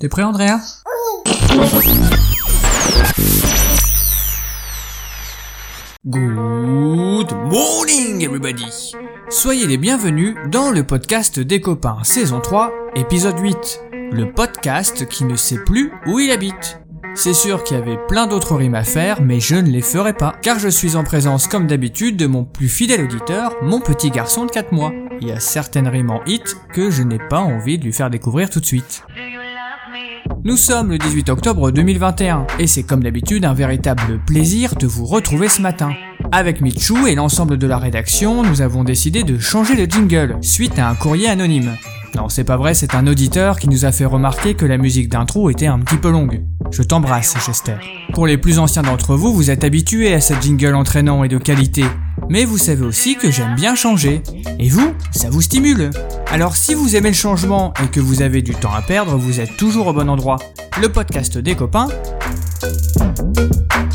T'es 0.00 0.08
prêt 0.08 0.22
Andrea? 0.22 0.56
Good 6.06 7.34
morning 7.34 8.22
everybody 8.22 8.94
Soyez 9.28 9.66
les 9.66 9.76
bienvenus 9.76 10.36
dans 10.50 10.70
le 10.70 10.84
podcast 10.84 11.38
des 11.38 11.60
copains 11.60 11.98
saison 12.02 12.40
3 12.40 12.72
épisode 12.94 13.38
8 13.40 13.82
Le 14.10 14.32
podcast 14.32 15.06
qui 15.06 15.26
ne 15.26 15.36
sait 15.36 15.62
plus 15.66 15.92
où 16.06 16.18
il 16.18 16.30
habite 16.30 16.80
c'est 17.14 17.34
sûr 17.34 17.64
qu'il 17.64 17.76
y 17.76 17.80
avait 17.80 17.98
plein 18.06 18.28
d'autres 18.28 18.54
rimes 18.54 18.76
à 18.76 18.84
faire, 18.84 19.20
mais 19.20 19.40
je 19.40 19.56
ne 19.56 19.68
les 19.68 19.82
ferai 19.82 20.12
pas, 20.12 20.36
car 20.42 20.60
je 20.60 20.68
suis 20.68 20.94
en 20.94 21.02
présence 21.02 21.48
comme 21.48 21.66
d'habitude 21.66 22.16
de 22.16 22.28
mon 22.28 22.44
plus 22.44 22.68
fidèle 22.68 23.02
auditeur, 23.02 23.56
mon 23.62 23.80
petit 23.80 24.10
garçon 24.10 24.46
de 24.46 24.50
4 24.52 24.72
mois. 24.72 24.92
Il 25.20 25.26
y 25.26 25.32
a 25.32 25.40
certaines 25.40 25.88
rimes 25.88 26.10
en 26.10 26.22
hit 26.24 26.56
que 26.72 26.88
je 26.88 27.02
n'ai 27.02 27.18
pas 27.18 27.40
envie 27.40 27.78
de 27.78 27.84
lui 27.84 27.92
faire 27.92 28.10
découvrir 28.10 28.48
tout 28.48 28.60
de 28.60 28.64
suite. 28.64 29.02
Nous 30.44 30.56
sommes 30.56 30.90
le 30.90 30.98
18 30.98 31.28
octobre 31.28 31.70
2021 31.70 32.46
et 32.58 32.66
c'est 32.66 32.82
comme 32.82 33.02
d'habitude 33.02 33.44
un 33.44 33.52
véritable 33.52 34.20
plaisir 34.26 34.74
de 34.74 34.86
vous 34.86 35.04
retrouver 35.04 35.48
ce 35.48 35.60
matin. 35.60 35.90
Avec 36.32 36.60
Michou 36.60 37.06
et 37.06 37.14
l'ensemble 37.14 37.58
de 37.58 37.66
la 37.66 37.78
rédaction, 37.78 38.42
nous 38.42 38.62
avons 38.62 38.84
décidé 38.84 39.22
de 39.22 39.38
changer 39.38 39.74
le 39.74 39.84
jingle 39.84 40.38
suite 40.40 40.78
à 40.78 40.88
un 40.88 40.94
courrier 40.94 41.28
anonyme. 41.28 41.72
Non, 42.16 42.28
c'est 42.28 42.44
pas 42.44 42.56
vrai, 42.56 42.74
c'est 42.74 42.94
un 42.94 43.06
auditeur 43.06 43.58
qui 43.58 43.68
nous 43.68 43.84
a 43.84 43.92
fait 43.92 44.04
remarquer 44.04 44.54
que 44.54 44.66
la 44.66 44.78
musique 44.78 45.08
d'intro 45.08 45.50
était 45.50 45.66
un 45.66 45.78
petit 45.78 45.96
peu 45.96 46.10
longue. 46.10 46.42
Je 46.70 46.82
t'embrasse, 46.82 47.36
Chester. 47.38 47.76
Pour 48.14 48.26
les 48.26 48.38
plus 48.38 48.58
anciens 48.58 48.82
d'entre 48.82 49.14
vous, 49.14 49.32
vous 49.32 49.50
êtes 49.50 49.64
habitués 49.64 50.14
à 50.14 50.20
cette 50.20 50.42
jingle 50.42 50.74
entraînant 50.74 51.22
et 51.22 51.28
de 51.28 51.38
qualité, 51.38 51.84
mais 52.30 52.44
vous 52.44 52.56
savez 52.56 52.86
aussi 52.86 53.16
que 53.16 53.30
j'aime 53.30 53.56
bien 53.56 53.74
changer. 53.74 54.22
Et 54.58 54.68
vous, 54.68 54.94
ça 55.10 55.28
vous 55.28 55.42
stimule. 55.42 55.90
Alors 56.30 56.56
si 56.56 56.74
vous 56.74 56.96
aimez 56.96 57.10
le 57.10 57.14
changement 57.14 57.74
et 57.82 57.88
que 57.88 58.00
vous 58.00 58.22
avez 58.22 58.40
du 58.40 58.54
temps 58.54 58.72
à 58.72 58.80
perdre, 58.80 59.16
vous 59.16 59.40
êtes 59.40 59.56
toujours 59.56 59.88
au 59.88 59.92
bon 59.92 60.08
endroit. 60.08 60.36
Le 60.80 60.88
podcast 60.88 61.36
des 61.36 61.56
copains, 61.56 61.88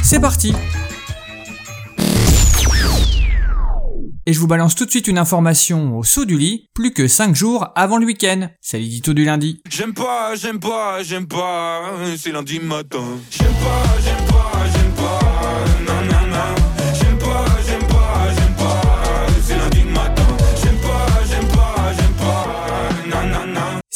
c'est 0.04 0.20
parti 0.20 0.54
Et 4.28 4.34
je 4.34 4.40
vous 4.40 4.48
balance 4.48 4.74
tout 4.74 4.86
de 4.86 4.90
suite 4.90 5.08
une 5.08 5.20
information 5.20 5.98
au 5.98 6.04
saut 6.04 6.26
du 6.26 6.38
lit, 6.38 6.70
plus 6.74 6.94
que 6.94 7.08
5 7.08 7.36
jours 7.36 7.68
avant 7.76 7.98
le 7.98 8.08
week-end. 8.08 8.50
C'est 8.60 8.80
l'édito 8.80 9.14
du 9.14 9.24
lundi. 9.24 9.62
J'aime 9.70 9.94
pas, 9.94 10.34
j'aime 10.36 10.60
pas, 10.60 11.04
j'aime 11.04 11.28
pas, 11.28 11.84
c'est 12.18 12.32
lundi 12.32 12.60
matin. 12.60 13.04
J'aime 13.30 13.54
pas, 13.54 14.02
j'aime 14.04 14.26
pas, 14.28 14.52
j'aime 14.74 14.85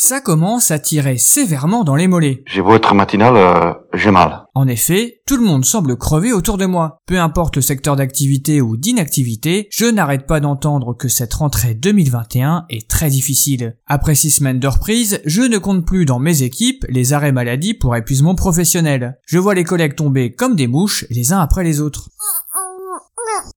Ça 0.10 0.22
commence 0.22 0.72
à 0.72 0.80
tirer 0.80 1.20
sévèrement 1.20 1.84
dans 1.84 1.96
les 1.96 2.08
mollets. 2.08 2.42
J'ai 2.48 2.64
beau 2.64 2.74
être 2.74 2.96
matinal, 2.96 3.36
euh, 3.38 3.74
j'ai 3.94 4.10
mal. 4.10 4.46
En 4.56 4.68
effet, 4.68 5.22
tout 5.28 5.38
le 5.38 5.46
monde 5.46 5.66
semble 5.66 5.98
crever 5.98 6.34
autour 6.34 6.58
de 6.58 6.66
moi. 6.66 6.98
Peu 7.06 7.20
importe 7.20 7.58
le 7.58 7.62
secteur 7.62 7.96
d'activité 7.96 8.60
ou 8.60 8.76
d'inactivité, 8.76 9.68
je 9.70 9.86
n'arrête 9.86 10.26
pas 10.26 10.40
d'entendre 10.40 10.96
que 10.96 11.10
cette 11.10 11.36
rentrée 11.36 11.76
2021 11.76 12.66
est 12.72 12.90
très 12.90 13.12
difficile. 13.12 13.78
Après 13.86 14.16
six 14.16 14.32
semaines 14.32 14.60
de 14.60 14.68
reprise, 14.68 15.22
je 15.26 15.44
ne 15.44 15.60
compte 15.60 15.86
plus 15.86 16.06
dans 16.06 16.18
mes 16.18 16.42
équipes 16.42 16.88
les 16.90 17.14
arrêts 17.14 17.32
maladie 17.32 17.76
pour 17.76 17.96
épuisement 17.96 18.34
professionnel. 18.34 19.20
Je 19.28 19.38
vois 19.38 19.54
les 19.54 19.64
collègues 19.64 19.96
tomber 19.96 20.34
comme 20.34 20.56
des 20.56 20.66
mouches 20.66 21.06
les 21.12 21.34
uns 21.34 21.40
après 21.40 21.64
les 21.64 21.82
autres. 21.82 22.10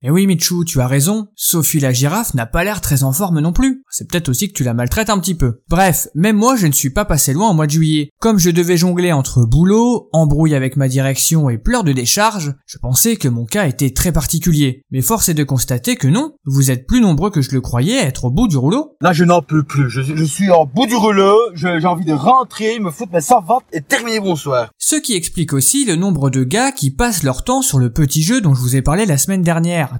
Et 0.03 0.11
oui 0.11 0.27
Michou, 0.27 0.65
tu 0.65 0.81
as 0.81 0.87
raison, 0.87 1.29
Sophie 1.37 1.81
la 1.81 1.93
girafe 1.93 2.35
n'a 2.35 2.47
pas 2.47 2.65
l'air 2.65 2.81
très 2.81 3.05
en 3.05 3.13
forme 3.13 3.41
non 3.41 3.53
plus. 3.53 3.85
C'est 3.89 4.11
peut-être 4.11 4.29
aussi 4.29 4.49
que 4.49 4.55
tu 4.55 4.65
la 4.65 4.75
maltraites 4.75 5.11
un 5.11 5.19
petit 5.19 5.35
peu. 5.35 5.61
Bref, 5.69 6.09
même 6.15 6.37
moi 6.37 6.57
je 6.57 6.67
ne 6.67 6.73
suis 6.73 6.91
pas 6.91 7.05
passé 7.05 7.33
loin 7.33 7.49
en 7.49 7.55
mois 7.55 7.67
de 7.67 7.73
juillet. 7.73 8.11
Comme 8.19 8.39
je 8.39 8.51
devais 8.51 8.77
jongler 8.77 9.13
entre 9.13 9.45
boulot, 9.45 10.09
embrouille 10.13 10.55
avec 10.55 10.77
ma 10.77 10.89
direction 10.89 11.49
et 11.51 11.59
pleurs 11.59 11.85
de 11.85 11.93
décharge, 11.93 12.55
je 12.67 12.79
pensais 12.79 13.17
que 13.17 13.29
mon 13.29 13.45
cas 13.45 13.67
était 13.67 13.91
très 13.91 14.13
particulier. 14.13 14.83
Mais 14.91 15.03
force 15.03 15.29
est 15.29 15.35
de 15.35 15.45
constater 15.45 15.97
que 15.97 16.09
non, 16.09 16.35
vous 16.45 16.71
êtes 16.71 16.87
plus 16.87 17.01
nombreux 17.01 17.31
que 17.31 17.43
je 17.43 17.53
le 17.53 17.61
croyais 17.61 17.99
à 17.99 18.07
être 18.07 18.25
au 18.25 18.31
bout 18.31 18.49
du 18.49 18.57
rouleau. 18.57 18.97
Là, 19.01 19.13
je 19.13 19.25
n'en 19.25 19.43
peux 19.43 19.63
plus. 19.63 19.89
Je, 19.89 20.03
je 20.03 20.25
suis 20.25 20.51
en 20.51 20.67
bout 20.67 20.87
du 20.87 20.97
rouleau. 20.97 21.37
J'ai 21.55 21.87
envie 21.87 22.05
de 22.05 22.13
rentrer, 22.13 22.79
me 22.79 22.91
foutre 22.91 23.13
mes 23.13 23.21
servantes 23.21 23.65
et 23.73 23.81
terminer 23.81 24.21
bonsoir. 24.21 24.71
Ce 24.79 24.97
qui 24.97 25.15
explique 25.15 25.53
aussi 25.53 25.85
le 25.85 25.97
nombre 25.97 26.31
de 26.31 26.45
gars 26.45 26.73
qui 26.73 26.91
passent 26.91 27.23
leur 27.23 27.45
temps 27.45 27.63
sur 27.63 27.79
le 27.79 27.93
petit 27.93 28.23
jeu 28.23 28.41
dont 28.41 28.55
je 28.55 28.61
vous 28.61 28.77
ai 28.77 28.83
parlé 28.83 29.07
la 29.07 29.19
semaine 29.19 29.43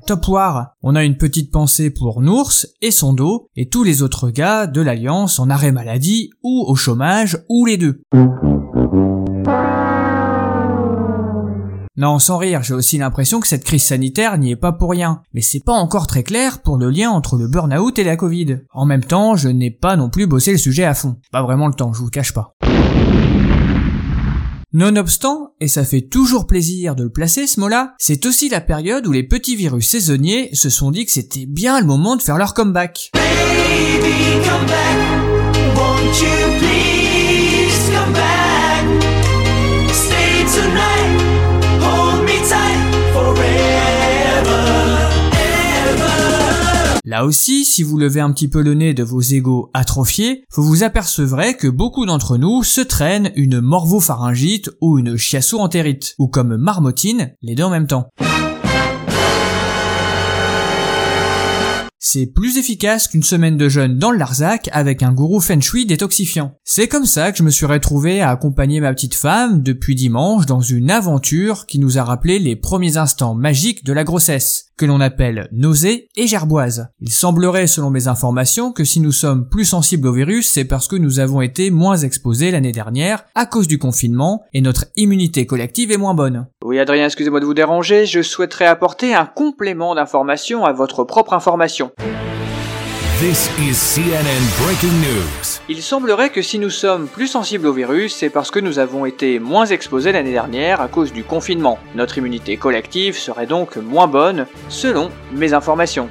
Top 0.07 0.29
War. 0.29 0.75
On 0.83 0.95
a 0.95 1.05
une 1.05 1.17
petite 1.17 1.51
pensée 1.51 1.91
pour 1.91 2.21
Nours 2.23 2.67
et 2.81 2.91
son 2.91 3.13
dos, 3.13 3.49
et 3.57 3.69
tous 3.69 3.85
les 3.85 4.03
autres 4.03 4.31
gars 4.31 4.67
de 4.67 4.81
l'Alliance 4.81 5.39
en 5.39 5.51
arrêt 5.51 5.73
maladie, 5.73 6.31
ou 6.43 6.65
au 6.67 6.75
chômage, 6.75 7.39
ou 7.49 7.67
les 7.67 7.77
deux. 7.77 8.03
Non, 11.97 12.19
sans 12.19 12.39
rire, 12.39 12.63
j'ai 12.63 12.75
aussi 12.75 12.99
l'impression 12.99 13.39
que 13.39 13.47
cette 13.47 13.65
crise 13.65 13.85
sanitaire 13.85 14.39
n'y 14.39 14.51
est 14.51 14.57
pas 14.57 14.73
pour 14.73 14.91
rien. 14.91 15.21
Mais 15.35 15.43
c'est 15.43 15.63
pas 15.65 15.75
encore 15.75 16.07
très 16.07 16.23
clair 16.23 16.63
pour 16.63 16.79
le 16.79 16.91
lien 16.91 17.11
entre 17.11 17.37
le 17.37 17.49
burn-out 17.49 17.99
et 17.99 18.05
la 18.05 18.17
Covid. 18.17 18.61
En 18.73 18.87
même 18.87 19.05
temps, 19.05 19.37
je 19.37 19.49
n'ai 19.49 19.71
pas 19.71 19.97
non 19.97 20.09
plus 20.09 20.27
bossé 20.27 20.53
le 20.53 20.59
sujet 20.59 20.85
à 20.85 20.95
fond. 20.95 21.17
Pas 21.31 21.43
vraiment 21.43 21.69
le 21.69 21.75
temps, 21.75 21.93
je 21.93 21.99
vous 21.99 22.07
le 22.07 22.11
cache 22.11 22.33
pas. 22.33 22.55
Nonobstant, 24.75 25.53
et 25.61 25.69
ça 25.69 25.85
fait 25.85 26.01
toujours 26.01 26.47
plaisir 26.47 26.95
de 26.95 27.03
le 27.03 27.11
placer 27.11 27.47
ce 27.47 27.61
mot-là, 27.61 27.95
c'est 27.99 28.25
aussi 28.25 28.49
la 28.49 28.63
période 28.63 29.07
où 29.07 29.13
les 29.13 29.23
petits 29.23 29.55
virus 29.55 29.87
saisonniers 29.87 30.49
se 30.55 30.71
sont 30.71 30.91
dit 30.91 31.05
que 31.05 31.13
c'était 31.13 31.45
bien 31.45 31.79
le 31.79 31.87
moment 31.87 32.17
de 32.17 32.23
faire 32.23 32.39
leur 32.39 32.55
comeback. 32.55 33.11
Là 47.05 47.25
aussi, 47.25 47.65
si 47.65 47.83
vous 47.83 47.99
levez 47.99 48.21
un 48.21 48.31
petit 48.31 48.47
peu 48.47 48.63
le 48.63 48.75
nez 48.75 48.95
de 48.95 49.03
vos 49.03 49.21
égaux 49.21 49.71
atrophiés, 49.75 50.45
vous 50.53 50.63
vous 50.63 50.85
apercevrez 50.85 51.57
que 51.57 51.67
beaucoup 51.67 52.07
d'entre 52.07 52.37
nous 52.37 52.63
se 52.63 52.81
traînent 52.81 53.33
une 53.35 53.61
morvopharyngite 53.61 54.71
ou 54.81 55.01
une 55.01 55.17
chiasso-entérite, 55.17 56.15
ou 56.21 56.29
comme 56.29 56.57
marmotine, 56.57 57.35
les 57.43 57.57
deux 57.57 57.65
en 57.65 57.71
même 57.71 57.89
temps. 57.89 58.07
C'est 62.05 62.27
plus 62.27 62.59
efficace 62.59 63.07
qu'une 63.07 63.23
semaine 63.23 63.57
de 63.57 63.69
jeûne 63.69 63.97
dans 63.97 64.11
le 64.11 64.19
Larzac 64.19 64.69
avec 64.73 65.05
un 65.05 65.13
gourou 65.13 65.41
feng 65.41 65.61
shui 65.61 65.87
détoxifiant. 65.87 66.59
C'est 66.65 66.89
comme 66.89 67.07
ça 67.07 67.31
que 67.31 67.39
je 67.39 67.45
me 67.45 67.51
suis 67.51 67.65
retrouvé 67.65 68.21
à 68.21 68.31
accompagner 68.31 68.81
ma 68.81 68.93
petite 68.93 69.15
femme 69.15 69.63
depuis 69.63 69.95
dimanche 69.95 70.47
dans 70.47 70.61
une 70.61 70.91
aventure 70.91 71.65
qui 71.65 71.79
nous 71.79 71.99
a 71.99 72.03
rappelé 72.03 72.41
les 72.41 72.57
premiers 72.57 72.97
instants 72.97 73.37
magiques 73.37 73.85
de 73.85 73.93
la 73.93 74.03
grossesse, 74.03 74.73
que 74.77 74.85
l'on 74.85 75.01
appelle 75.01 75.49
nausée 75.53 76.09
et 76.17 76.27
gerboise. 76.27 76.89
Il 77.01 77.13
semblerait, 77.13 77.69
selon 77.69 77.91
mes 77.91 78.09
informations, 78.09 78.73
que 78.73 78.83
si 78.83 78.99
nous 78.99 79.13
sommes 79.13 79.49
plus 79.49 79.65
sensibles 79.65 80.09
au 80.09 80.13
virus, 80.13 80.51
c'est 80.51 80.65
parce 80.65 80.89
que 80.89 80.97
nous 80.97 81.21
avons 81.21 81.41
été 81.41 81.71
moins 81.71 81.99
exposés 81.99 82.51
l'année 82.51 82.73
dernière 82.73 83.27
à 83.37 83.47
cause 83.47 83.69
du 83.69 83.79
confinement 83.79 84.43
et 84.53 84.61
notre 84.61 84.87
immunité 84.97 85.47
collective 85.47 85.93
est 85.93 85.99
moins 85.99 86.15
bonne. 86.15 86.49
Oui 86.65 86.81
Adrien, 86.81 87.05
excusez-moi 87.05 87.39
de 87.39 87.45
vous 87.45 87.55
déranger, 87.55 88.07
je 88.07 88.23
souhaiterais 88.23 88.67
apporter 88.67 89.15
un 89.15 89.27
complément 89.27 89.95
d'information 89.95 90.65
à 90.65 90.73
votre 90.73 91.05
propre 91.05 91.33
information. 91.33 91.92
This 93.19 93.51
is 93.61 93.75
CNN 93.75 94.43
breaking 94.65 94.99
news. 95.01 95.61
Il 95.69 95.83
semblerait 95.83 96.31
que 96.31 96.43
si 96.43 96.59
nous 96.59 96.71
sommes 96.71 97.07
plus 97.07 97.29
sensibles 97.29 97.67
au 97.67 97.73
virus, 97.73 98.17
c'est 98.17 98.31
parce 98.31 98.51
que 98.51 98.59
nous 98.59 98.79
avons 98.79 99.07
été 99.07 99.39
moins 99.39 99.67
exposés 99.67 100.13
l'année 100.13 100.33
dernière 100.33 100.81
à 100.81 100.89
cause 100.89 101.13
du 101.13 101.23
confinement. 101.23 101.79
Notre 101.95 102.19
immunité 102.19 102.57
collective 102.57 103.17
serait 103.17 103.47
donc 103.47 103.77
moins 103.77 104.09
bonne, 104.09 104.47
selon 104.69 105.11
mes 105.33 105.53
informations. 105.55 106.09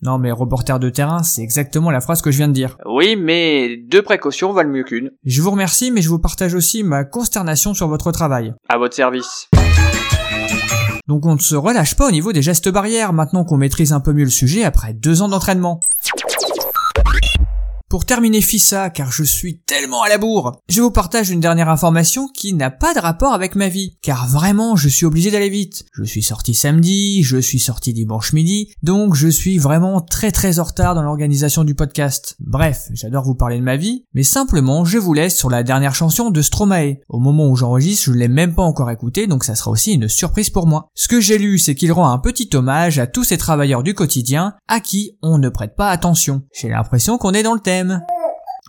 Non 0.00 0.18
mais 0.18 0.32
reporter 0.32 0.78
de 0.80 0.90
terrain, 0.90 1.22
c'est 1.22 1.42
exactement 1.42 1.90
la 1.90 2.00
phrase 2.00 2.22
que 2.22 2.30
je 2.30 2.38
viens 2.38 2.48
de 2.48 2.52
dire. 2.52 2.76
Oui, 2.86 3.16
mais 3.16 3.76
deux 3.76 4.02
précautions 4.02 4.52
valent 4.52 4.70
mieux 4.70 4.82
qu'une. 4.84 5.10
Je 5.24 5.42
vous 5.42 5.50
remercie, 5.52 5.90
mais 5.90 6.02
je 6.02 6.08
vous 6.08 6.18
partage 6.18 6.54
aussi 6.54 6.82
ma 6.82 7.04
consternation 7.04 7.72
sur 7.72 7.88
votre 7.88 8.10
travail. 8.10 8.52
À 8.68 8.78
votre 8.78 8.94
service. 8.94 9.48
Donc 11.12 11.26
on 11.26 11.34
ne 11.34 11.40
se 11.40 11.54
relâche 11.54 11.94
pas 11.94 12.08
au 12.08 12.10
niveau 12.10 12.32
des 12.32 12.40
gestes 12.40 12.70
barrières 12.70 13.12
maintenant 13.12 13.44
qu'on 13.44 13.58
maîtrise 13.58 13.92
un 13.92 14.00
peu 14.00 14.14
mieux 14.14 14.24
le 14.24 14.30
sujet 14.30 14.64
après 14.64 14.94
deux 14.94 15.20
ans 15.20 15.28
d'entraînement. 15.28 15.78
Pour 17.92 18.06
terminer 18.06 18.40
FISA, 18.40 18.88
car 18.88 19.12
je 19.12 19.22
suis 19.22 19.58
tellement 19.58 20.00
à 20.00 20.08
la 20.08 20.16
bourre, 20.16 20.56
je 20.66 20.80
vous 20.80 20.90
partage 20.90 21.28
une 21.28 21.40
dernière 21.40 21.68
information 21.68 22.26
qui 22.26 22.54
n'a 22.54 22.70
pas 22.70 22.94
de 22.94 22.98
rapport 22.98 23.34
avec 23.34 23.54
ma 23.54 23.68
vie, 23.68 23.98
car 24.00 24.26
vraiment 24.26 24.76
je 24.76 24.88
suis 24.88 25.04
obligé 25.04 25.30
d'aller 25.30 25.50
vite. 25.50 25.84
Je 25.92 26.02
suis 26.02 26.22
sorti 26.22 26.54
samedi, 26.54 27.22
je 27.22 27.36
suis 27.36 27.58
sorti 27.58 27.92
dimanche 27.92 28.32
midi, 28.32 28.72
donc 28.82 29.14
je 29.14 29.28
suis 29.28 29.58
vraiment 29.58 30.00
très 30.00 30.32
très 30.32 30.58
en 30.58 30.64
retard 30.64 30.94
dans 30.94 31.02
l'organisation 31.02 31.64
du 31.64 31.74
podcast. 31.74 32.34
Bref, 32.40 32.88
j'adore 32.94 33.24
vous 33.24 33.34
parler 33.34 33.58
de 33.58 33.62
ma 33.62 33.76
vie, 33.76 34.06
mais 34.14 34.22
simplement 34.22 34.86
je 34.86 34.96
vous 34.96 35.12
laisse 35.12 35.36
sur 35.36 35.50
la 35.50 35.62
dernière 35.62 35.94
chanson 35.94 36.30
de 36.30 36.40
Stromae. 36.40 36.94
Au 37.10 37.18
moment 37.18 37.50
où 37.50 37.56
j'enregistre, 37.56 38.04
je 38.04 38.12
l'ai 38.12 38.28
même 38.28 38.54
pas 38.54 38.62
encore 38.62 38.90
écouté, 38.90 39.26
donc 39.26 39.44
ça 39.44 39.54
sera 39.54 39.70
aussi 39.70 39.92
une 39.92 40.08
surprise 40.08 40.48
pour 40.48 40.66
moi. 40.66 40.88
Ce 40.94 41.08
que 41.08 41.20
j'ai 41.20 41.36
lu, 41.36 41.58
c'est 41.58 41.74
qu'il 41.74 41.92
rend 41.92 42.10
un 42.10 42.18
petit 42.18 42.48
hommage 42.54 42.98
à 42.98 43.06
tous 43.06 43.24
ces 43.24 43.36
travailleurs 43.36 43.82
du 43.82 43.92
quotidien 43.92 44.54
à 44.66 44.80
qui 44.80 45.18
on 45.20 45.36
ne 45.36 45.50
prête 45.50 45.76
pas 45.76 45.90
attention. 45.90 46.40
J'ai 46.58 46.70
l'impression 46.70 47.18
qu'on 47.18 47.34
est 47.34 47.42
dans 47.42 47.52
le 47.52 47.60
thème. 47.60 47.81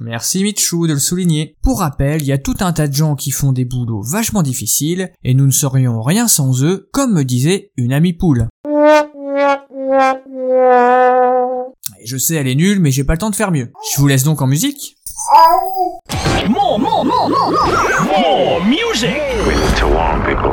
Merci 0.01 0.43
Michou 0.43 0.87
de 0.87 0.93
le 0.93 0.99
souligner. 0.99 1.55
Pour 1.61 1.79
rappel, 1.79 2.21
il 2.21 2.27
y 2.27 2.31
a 2.31 2.37
tout 2.37 2.55
un 2.61 2.73
tas 2.73 2.87
de 2.87 2.93
gens 2.93 3.15
qui 3.15 3.31
font 3.31 3.51
des 3.51 3.65
boulots 3.65 4.01
vachement 4.01 4.41
difficiles, 4.41 5.11
et 5.23 5.33
nous 5.35 5.45
ne 5.45 5.51
serions 5.51 6.01
rien 6.01 6.27
sans 6.27 6.63
eux, 6.63 6.89
comme 6.91 7.13
me 7.13 7.23
disait 7.23 7.71
une 7.77 7.93
amie 7.93 8.13
poule. 8.13 8.47
Et 11.99 12.05
je 12.05 12.17
sais, 12.17 12.35
elle 12.35 12.47
est 12.47 12.55
nulle, 12.55 12.79
mais 12.79 12.91
j'ai 12.91 13.03
pas 13.03 13.13
le 13.13 13.19
temps 13.19 13.29
de 13.29 13.35
faire 13.35 13.51
mieux. 13.51 13.71
Je 13.93 14.01
vous 14.01 14.07
laisse 14.07 14.23
donc 14.23 14.41
en 14.41 14.47
musique. 14.47 14.97
To 19.79 19.87
warn 19.87 20.23
people. 20.23 20.52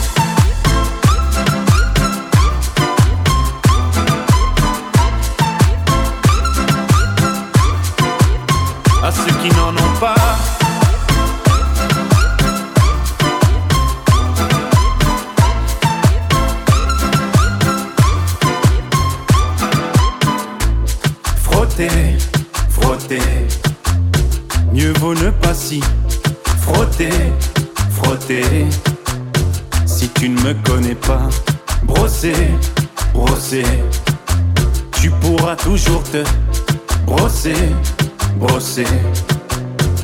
À 9.03 9.11
ceux 9.11 9.33
qui 9.41 9.49
n'en 9.55 9.75
ont 9.75 9.99
pas. 9.99 10.15
Frotter, 21.43 21.89
frotter. 22.69 23.19
Mieux 24.73 24.93
vaut 24.99 25.15
ne 25.15 25.29
pas 25.31 25.53
si 25.53 25.81
frotter, 26.61 27.09
frotter. 27.91 28.67
Si 29.85 30.09
tu 30.09 30.29
ne 30.29 30.41
me 30.41 30.53
connais 30.63 30.95
pas, 30.95 31.27
brosser, 31.83 32.51
brosser. 33.13 33.65
Tu 34.99 35.09
pourras 35.09 35.55
toujours 35.55 36.03
te 36.03 36.23
brosser, 37.05 37.55
brosser. 38.41 38.87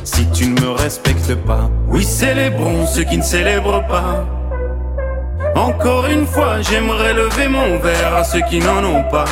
Si 0.04 0.26
tu 0.30 0.48
ne 0.48 0.60
me 0.60 0.70
respectes 0.70 1.34
pas, 1.34 1.68
oui, 1.88 2.04
célébrons 2.04 2.86
ceux 2.86 3.04
qui 3.04 3.18
ne 3.18 3.22
célèbrent 3.22 3.86
pas. 3.86 4.24
Encore 5.56 6.06
une 6.06 6.26
fois, 6.26 6.60
j'aimerais 6.62 7.14
lever 7.14 7.48
mon 7.48 7.78
verre 7.78 8.14
à 8.14 8.24
ceux 8.24 8.42
qui 8.48 8.60
n'en 8.60 8.82
ont 8.84 9.04
pas. 9.10 9.24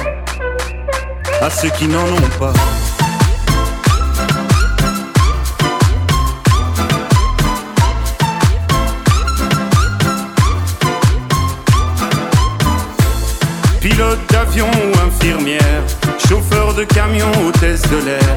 À 1.40 1.48
ceux 1.50 1.70
qui 1.70 1.86
n'en 1.86 2.04
ont 2.04 2.30
pas. 2.40 2.52
Pilote 13.80 14.18
d'avion 14.30 14.66
ou 14.66 15.06
infirmière, 15.06 15.82
chauffeur 16.28 16.74
de 16.74 16.82
camion, 16.82 17.30
hôtesse 17.46 17.82
de 17.82 17.98
l'air, 18.04 18.36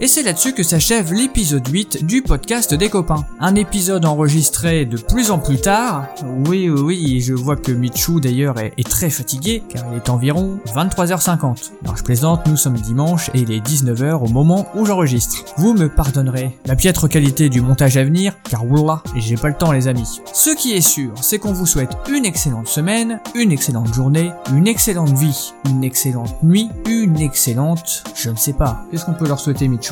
Et 0.00 0.06
c'est 0.06 0.22
là-dessus 0.22 0.52
que 0.52 0.62
s'achève 0.62 1.12
l'épisode 1.12 1.66
8 1.66 2.06
du 2.06 2.22
podcast 2.22 2.72
des 2.72 2.88
copains. 2.88 3.26
Un 3.40 3.56
épisode 3.56 4.04
enregistré 4.04 4.84
de 4.84 4.96
plus 4.96 5.32
en 5.32 5.40
plus 5.40 5.60
tard. 5.60 6.06
Oui, 6.46 6.70
oui, 6.70 6.80
oui, 6.80 7.20
je 7.20 7.34
vois 7.34 7.56
que 7.56 7.72
Michou 7.72 8.20
d'ailleurs 8.20 8.60
est, 8.60 8.88
très 8.88 9.10
fatigué, 9.10 9.64
car 9.68 9.84
il 9.90 9.96
est 9.96 10.08
environ 10.08 10.60
23h50. 10.72 11.72
Alors 11.82 11.96
je 11.96 12.04
plaisante, 12.04 12.46
nous 12.46 12.56
sommes 12.56 12.78
dimanche 12.78 13.28
et 13.34 13.40
il 13.40 13.50
est 13.50 13.58
19h 13.58 14.22
au 14.24 14.28
moment 14.28 14.68
où 14.76 14.86
j'enregistre. 14.86 15.44
Vous 15.56 15.74
me 15.74 15.88
pardonnerez 15.88 16.56
la 16.64 16.76
piètre 16.76 17.08
qualité 17.08 17.48
du 17.48 17.60
montage 17.60 17.96
à 17.96 18.04
venir, 18.04 18.34
car 18.48 18.64
oula, 18.64 19.02
j'ai 19.16 19.34
pas 19.34 19.48
le 19.48 19.56
temps 19.56 19.72
les 19.72 19.88
amis. 19.88 20.20
Ce 20.32 20.50
qui 20.50 20.74
est 20.74 20.80
sûr, 20.80 21.12
c'est 21.20 21.40
qu'on 21.40 21.52
vous 21.52 21.66
souhaite 21.66 21.90
une 22.08 22.24
excellente 22.24 22.68
semaine, 22.68 23.20
une 23.34 23.50
excellente 23.50 23.92
journée, 23.92 24.30
une 24.54 24.68
excellente 24.68 25.18
vie, 25.18 25.52
une 25.68 25.82
excellente 25.82 26.40
nuit, 26.44 26.68
une 26.86 27.18
excellente... 27.18 28.04
Je 28.14 28.30
ne 28.30 28.36
sais 28.36 28.52
pas. 28.52 28.84
Qu'est-ce 28.92 29.04
qu'on 29.04 29.14
peut 29.14 29.26
leur 29.26 29.40
souhaiter 29.40 29.66
Michou? 29.66 29.87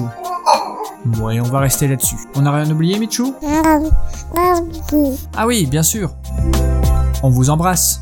Ouais, 1.20 1.40
on 1.40 1.44
va 1.44 1.60
rester 1.60 1.86
là-dessus. 1.88 2.16
On 2.34 2.42
n'a 2.42 2.52
rien 2.52 2.70
oublié 2.70 2.98
Michou? 2.98 3.34
Ah 5.36 5.46
oui, 5.46 5.66
bien 5.66 5.82
sûr. 5.82 6.10
On 7.22 7.30
vous 7.30 7.50
embrasse. 7.50 8.00